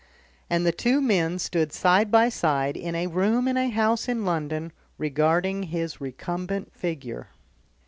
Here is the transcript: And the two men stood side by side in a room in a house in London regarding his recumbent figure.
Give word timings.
And 0.49 0.65
the 0.65 0.71
two 0.71 0.99
men 0.99 1.37
stood 1.37 1.71
side 1.71 2.09
by 2.09 2.27
side 2.29 2.75
in 2.75 2.95
a 2.95 3.05
room 3.05 3.47
in 3.47 3.55
a 3.55 3.69
house 3.69 4.07
in 4.07 4.25
London 4.25 4.71
regarding 4.97 5.61
his 5.61 6.01
recumbent 6.01 6.73
figure. 6.73 7.27